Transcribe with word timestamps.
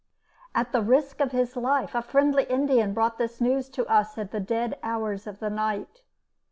At 0.55 0.71
the 0.71 0.81
risk 0.81 1.19
of 1.19 1.31
his 1.31 1.55
life 1.55 1.93
a 1.93 2.01
friendly 2.01 2.45
Indian 2.45 2.91
brought 2.91 3.19
this 3.19 3.39
news 3.39 3.69
to 3.69 3.85
us 3.85 4.17
in 4.17 4.29
the 4.29 4.39
dead 4.39 4.79
hours 4.81 5.27
of 5.27 5.37
the 5.37 5.51
night. 5.51 6.01